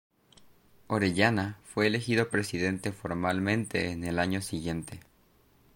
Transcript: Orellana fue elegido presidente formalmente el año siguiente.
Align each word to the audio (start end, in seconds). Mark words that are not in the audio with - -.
Orellana 0.87 1.59
fue 1.63 1.85
elegido 1.85 2.31
presidente 2.31 2.91
formalmente 2.91 3.91
el 3.91 4.17
año 4.17 4.41
siguiente. 4.41 4.99